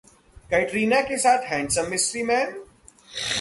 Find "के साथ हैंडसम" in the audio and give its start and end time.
1.01-1.89